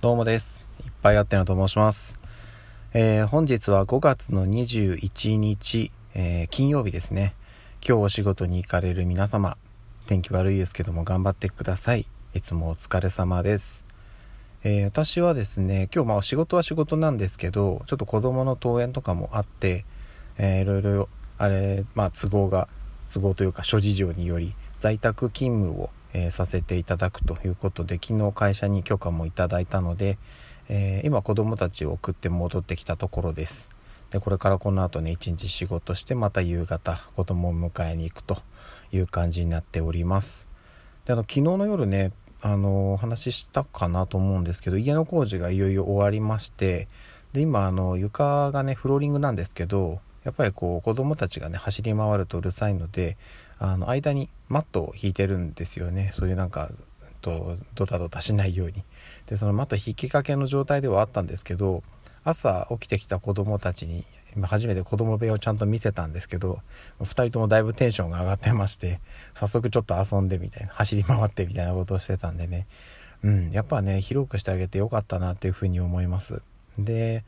[0.00, 0.68] どうもです。
[0.86, 2.16] いっぱいあってのと申します。
[2.94, 7.34] えー、本日は5月の21日、えー、金曜日ですね。
[7.84, 9.56] 今日お仕事に行かれる皆様、
[10.06, 12.06] 天気悪いですけども頑張ってください。
[12.32, 13.84] いつもお疲れ様です。
[14.62, 19.84] えー、私はですね、今日まあ仕事は仕事なんですけど、ちょっと子供の登園とかもあって、
[20.36, 21.08] えー、いろいろ、
[21.38, 22.68] あれ、まあ都合が、
[23.12, 30.18] 都合というか諸事情により在宅勤務をえー、させていただくということで昨日会社に許可もいただいたので、
[30.68, 33.70] えー、今子供たちを送って戻ってきたところです。
[34.10, 38.38] でこれからこの後ね一日仕事してまた夕方子供を迎えに行くと
[38.90, 40.48] いう感じになっております。
[41.04, 46.88] であの昨日の夜ねあのお話ししたかなと思うんですけど家の工事がいよいよ終わりまして
[47.32, 53.16] で今あの床がねフローリングなんですけどやっぱりこう子供たちがね走り回るとうるさいので
[53.58, 56.10] あの間にマットを引いてるんですよね。
[56.12, 56.70] そういうなんか
[57.22, 58.84] とドタドタしないように。
[59.26, 61.82] でそのマット引きかけの状態ではあったんですけど
[62.24, 64.04] 朝起きてきた子供たちに
[64.36, 66.58] 今初めて子供部屋をちゃんと見せたんですけど
[67.00, 69.00] 2人ともだいぶテンションが上がってまして
[69.32, 72.66] 早速ちょっと遊んでみたいな走り回ってみたいなことをしてたんでね。
[73.22, 76.42] うんやっぱね広くしてあげてよかったなっていうふうに思います。
[76.78, 77.24] で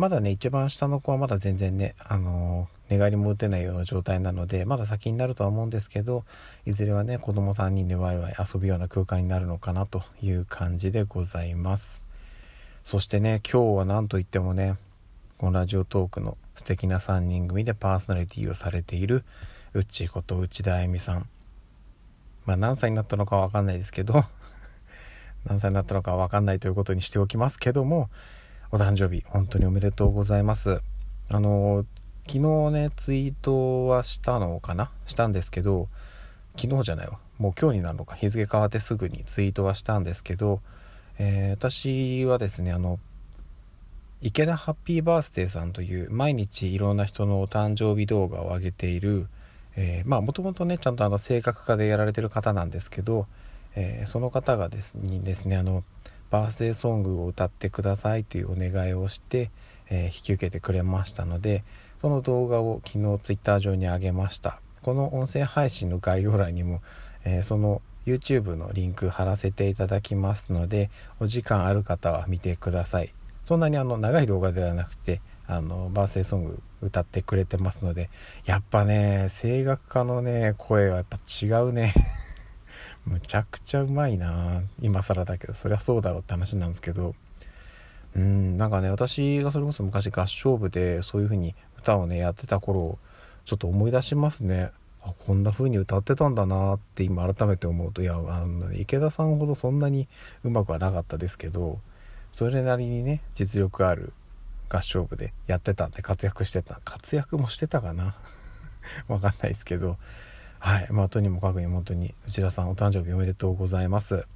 [0.00, 6.24] まだね、一番下の子はまだ全然ね、あのー、寝返りも打てないような状態なので、まだ先になるとは思うんですけど、
[6.64, 12.02] いずれはね、子供3人でワイワイ遊ぶような空間になるのかなという感じでございます。
[12.82, 14.78] そしてね、今日は何と言ってもね、
[15.36, 19.22] このラジオトークの素敵な3人組でパーソナリティをされている、
[19.74, 21.28] うっちーこと内田あゆみさん。
[22.46, 24.24] まあ何歳になったのかわかんないですけど
[25.44, 28.08] 何歳になったのかわかんないということにしておきますけども、
[28.72, 30.80] お誕生日、本当におめでとうございます。
[31.28, 31.84] あの、
[32.28, 34.92] 昨日ね、ツイートはしたのかな？
[35.06, 35.88] したんですけど、
[36.56, 37.18] 昨日じゃないわ。
[37.38, 38.14] もう今日になるのか。
[38.14, 40.60] 日付変わってすぐにツイートはしたんですけど、
[41.18, 43.00] えー、私はですね、あの、
[44.22, 49.26] 池田ハッピーバースデーさんという毎日いろんな人のお誕生日動画を上げている、
[49.74, 53.26] えー、まあもともとねちゃんとあの性格化でやられてる方なんですけど、
[53.74, 55.82] えー、その方がですにですねあの
[56.30, 59.50] バースデーソングを歌ってくださいというお願いをして、
[59.88, 61.64] えー、引き受けてくれましたので
[62.00, 64.60] その動画を昨日 Twitter 上に上げました。
[64.82, 66.80] この音声配信の概要欄にも、
[67.24, 70.88] えー、その YouTube のリンク貼らせていただきますので
[71.20, 73.12] お時間ある方は見てください。
[73.44, 78.08] そんなにあの長い動画ではなくてあのバースデーソング歌ってくれてますので
[78.46, 81.92] やっぱね声楽家のね声はやっぱ違うね。
[83.06, 84.62] むちゃくちゃうまいな。
[84.80, 87.14] 今更だけどそりゃそうだろうって話なんですけど。
[88.16, 92.98] うんなんかね私がそれこそ昔合唱部でそういう風に歌をねやってた頃
[93.44, 94.70] ちょっと思い出しますね。
[95.02, 100.08] あこんな風に歌ってたんだなって今改めて思うといやあの、池田さんほどそんなに
[100.44, 101.78] うまくはなかったですけど
[102.32, 104.12] それなりにね実力ある
[104.68, 108.14] 合唱部でやってたんで活躍してた活躍もしてたかな。
[109.08, 109.96] わかんないですけど。
[110.60, 110.86] はい。
[110.90, 114.26] まあ、とにもかくにも本当に、内田さんお誕生日おめでとうございます。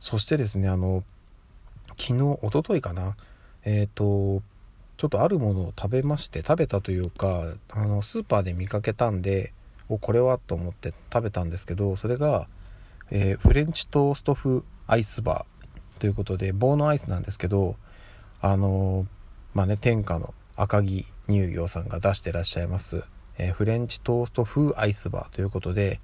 [0.00, 1.02] そしてですね、あの、
[1.96, 3.16] 昨日、おとといかな、
[3.64, 4.42] えっ、ー、と、
[4.96, 9.52] ちょっとあるものを食べまして、食べたというか、あの、スーパーで見かけたんで、
[9.88, 12.48] お、これはと思って食べたんですけど、それが、
[13.10, 17.76] えー、フレンチトースト風アイスバーということで、棒のアイスなんですけど、
[18.40, 19.06] あの
[19.54, 23.04] まあね、天下の赤城乳業さんが出してらっしゃいます、
[23.38, 26.00] えー、フレンチトースト風アイスバーということで、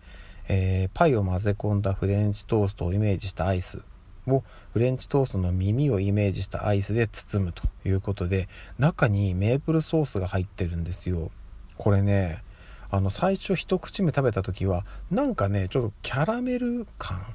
[0.49, 3.83] えー、パイを混ぜ込んだフレンチトーストをイメージしたアイス
[4.27, 4.43] を
[4.73, 8.49] フレンチトーストの耳をイメージしたアイスで包むということで
[8.79, 11.31] 中にメープルソースが入ってるんですよ。
[11.77, 12.43] これね
[12.91, 17.35] あの最初一口目食べた時はなんかねちょっとキャラメル感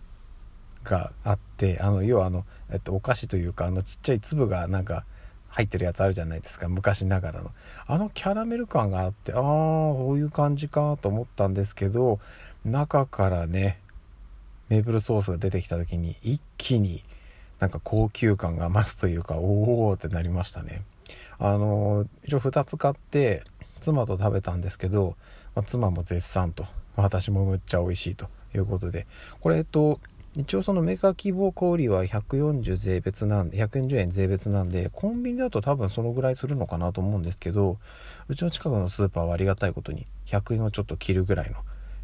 [0.83, 5.05] があってあの要はあの、えっと、お菓子というかあのちっちゃい粒がなんか
[5.55, 6.67] 入ってるやつあるじゃないですか。
[6.67, 7.51] 昔ながらの。
[7.87, 12.19] あのキャラメル感があってああこういう感じかと思ったんですけど
[12.65, 13.79] 中からね
[14.67, 17.03] メープルソースが出てきた時に一気に
[17.59, 20.81] なんか高級感が増すというかおおってなりましたね。
[21.39, 23.43] あの一応2つ買って
[23.79, 25.15] 妻と食べたんですけど、
[25.55, 26.65] まあ、妻も絶賛と。
[26.97, 29.07] 私もむっちゃ美味しいということで。
[29.39, 30.01] これと
[30.37, 37.77] 一応そのメーカー希望小売は140税別なんで、140円税別なんで、コンビニだと多分そのぐらいするのかなと思うんですけど、
[38.27, 41.57] うちの近くのスーパーはありがたいことに100円をちょっと切るぐらいの、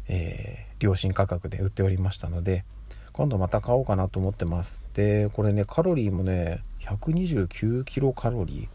[0.08, 2.64] えー、良心価格で売っておりましたので、
[3.12, 4.82] 今度また買おうかなと思ってます。
[4.94, 8.68] で、これね、カロリーもね、129キロカロリ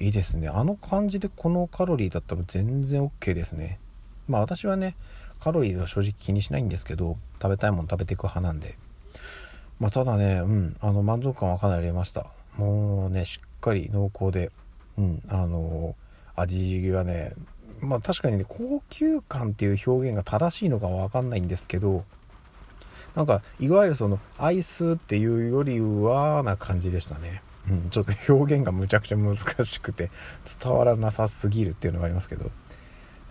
[0.00, 0.04] ー。
[0.04, 0.48] いいですね。
[0.48, 3.78] あの感じでこのカロリーだったら全然 OK ですね。
[4.26, 4.96] まあ私はね、
[5.38, 8.76] カロリーは正直気にしないんですけど、食べたいもの食べていく派なんで。
[9.82, 12.26] まあ、ただね、うん、あの満足感はかなりありました。
[12.56, 14.52] もうねしっかり濃厚で、
[14.96, 15.96] うん、あの
[16.36, 17.32] 味がね
[17.80, 22.04] まあ確かにね高級感っていう表現が正しいのかは分かんないんですけど
[23.16, 30.12] なんかいわゆるそのアイスっていうよりはな感じでしたね、うん、ちょっと表現がむちゃくちゃ難しくて
[30.62, 32.52] 伝わらなさすぎるっていうのがありますけど。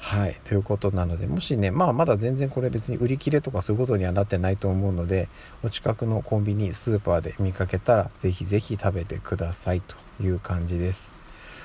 [0.01, 0.35] はい。
[0.43, 5.29] ということなのでもしねまあまだ全然これ別に売り切れとかそういうことにはなってないと思うので
[5.63, 11.11] お近くのコンビニスーパーで見かけたらぜひぜひ食べてくださいという感じです。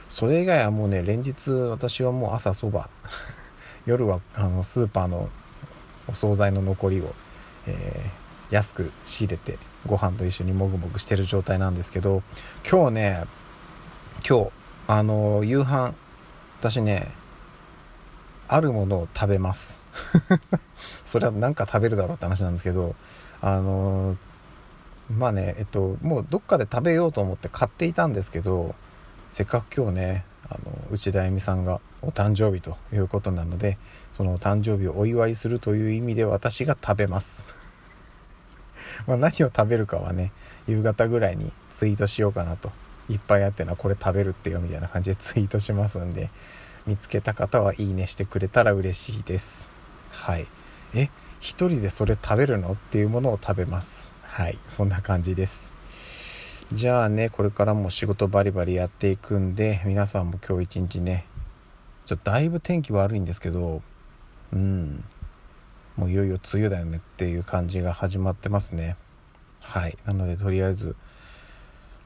[0.08, 2.88] それ以外はもうね連日私はもう朝そば
[3.86, 5.30] 夜はあのスーパーの
[6.06, 7.14] お惣菜の残りを、
[7.66, 12.22] えー、安く仕入れてご飯と一緒にもぐもぐしてる状態なんですけど
[12.68, 13.24] 今日ね
[14.28, 14.50] 今日
[14.86, 15.94] あの夕飯
[16.60, 17.08] 私ね
[18.48, 19.82] あるものを食べます。
[21.04, 22.94] それは何か食べるだろうって話なんですけど
[23.40, 24.16] あの
[25.10, 28.74] まあねえっともうどっかで食べようと思って買っていたんですけど
[29.32, 33.78] せっかく今日ねあの内田恵美さんがお誕生日ということなので
[34.12, 37.54] そのお誕生日をお祝いするという意味で私が食べます。
[39.06, 40.32] まあ何を食べるかはね
[40.66, 42.70] 夕方ぐらいにツイートしようかなと。
[43.08, 46.28] いっぱいあってのはこれ食べるってよみたいな感じでツイートしますんで。
[46.86, 49.72] 見つけた方はいいねしてくれたら嬉しいです。
[50.10, 50.46] はい。
[50.94, 51.10] え
[51.40, 52.72] 一人でそれ食べるの？
[52.72, 54.12] っていうものを食べます。
[54.22, 54.58] はい。
[54.68, 55.72] そんな感じです。
[56.72, 61.26] じゃあねこれからも仕事バリバリやっていくんで皆さんも今日一日ね
[62.04, 63.82] ちょっとだいぶ天気悪いんですけど
[64.52, 65.04] うん。
[65.96, 68.96] もういよいよ梅雨だよねっていう感じが始まってますね。
[69.60, 69.96] はい。
[70.04, 70.94] なのでとりあえず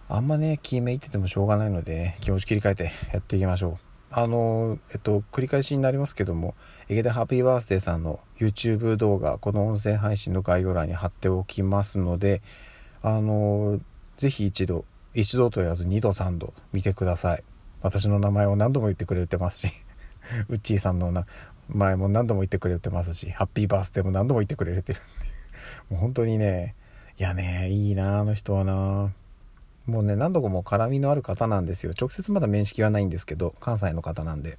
[0.09, 3.90] あんまね気めいっててもしょうがないので気持ち切り替えてやっていきましょう。
[4.13, 6.55] あの、えっと、繰り返しになりますけども、
[6.89, 12.43] エゲデハッピーバースデーさんの YouTube 動画、この音声配信の概要欄に貼っておきますので、
[13.03, 13.81] あの、
[14.17, 14.85] ぜひ一度、
[15.15, 17.45] 一度と言わず二度三度見てください。
[17.83, 19.73] 私の名前を何度も言ってくれてますし、
[20.49, 21.25] ウッチーさんの名
[21.69, 25.05] 前も何度も言ってくれてますし、ハッピーバースデーも何度も言ってくれてるんで
[25.89, 26.75] もう本当にね、
[27.19, 29.13] いやね、いいなあの人はな
[29.87, 31.93] もうね何度も絡みのある方なんですよ。
[31.99, 34.59] 直接まだ面識はないんですけど関西の方なんで。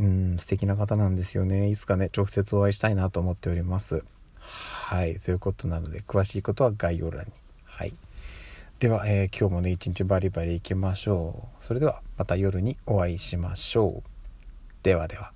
[0.00, 1.68] うん素敵な方なんですよね。
[1.68, 4.02] いつかね直接お会いしたいなと思っております。
[4.40, 7.32] はいそういうことなので詳しいことは概要欄に。
[7.64, 7.94] はい。
[8.78, 11.64] では、えー、今日もね一日バリバリ行きましょう。
[11.64, 14.08] それではまた夜にお会いしましょう。
[14.82, 15.32] ではでは。